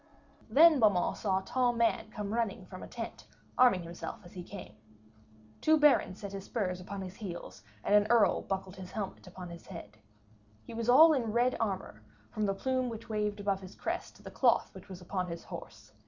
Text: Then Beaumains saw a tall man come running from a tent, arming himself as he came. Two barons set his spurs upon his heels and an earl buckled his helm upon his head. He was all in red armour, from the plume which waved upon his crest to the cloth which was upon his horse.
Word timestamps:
Then 0.49 0.79
Beaumains 0.79 1.19
saw 1.19 1.37
a 1.37 1.41
tall 1.43 1.73
man 1.73 2.09
come 2.09 2.33
running 2.33 2.65
from 2.65 2.81
a 2.81 2.87
tent, 2.87 3.27
arming 3.55 3.83
himself 3.83 4.19
as 4.25 4.33
he 4.33 4.41
came. 4.41 4.73
Two 5.61 5.77
barons 5.77 6.19
set 6.19 6.31
his 6.31 6.45
spurs 6.45 6.81
upon 6.81 7.01
his 7.03 7.13
heels 7.17 7.61
and 7.83 7.93
an 7.93 8.07
earl 8.09 8.41
buckled 8.41 8.77
his 8.77 8.93
helm 8.93 9.15
upon 9.27 9.51
his 9.51 9.67
head. 9.67 9.99
He 10.65 10.73
was 10.73 10.89
all 10.89 11.13
in 11.13 11.31
red 11.33 11.55
armour, 11.59 12.01
from 12.31 12.47
the 12.47 12.55
plume 12.55 12.89
which 12.89 13.09
waved 13.09 13.39
upon 13.41 13.59
his 13.59 13.75
crest 13.75 14.15
to 14.15 14.23
the 14.23 14.31
cloth 14.31 14.71
which 14.73 14.89
was 14.89 15.01
upon 15.01 15.27
his 15.27 15.43
horse. 15.43 15.91